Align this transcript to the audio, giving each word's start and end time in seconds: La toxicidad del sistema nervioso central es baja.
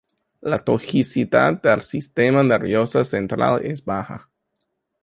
La 0.53 0.57
toxicidad 0.57 1.61
del 1.61 1.83
sistema 1.83 2.41
nervioso 2.41 3.03
central 3.03 3.61
es 3.63 3.85
baja. 3.85 4.31